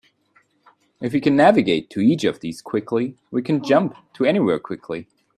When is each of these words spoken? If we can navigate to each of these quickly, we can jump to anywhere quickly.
If 0.99 1.13
we 1.13 1.21
can 1.21 1.35
navigate 1.35 1.91
to 1.91 1.99
each 1.99 2.23
of 2.23 2.39
these 2.39 2.59
quickly, 2.59 3.19
we 3.29 3.43
can 3.43 3.63
jump 3.63 3.93
to 4.15 4.25
anywhere 4.25 4.57
quickly. 4.57 5.07